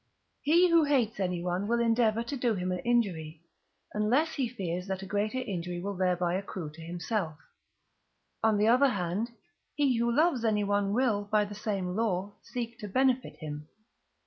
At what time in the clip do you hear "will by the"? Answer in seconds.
10.91-11.53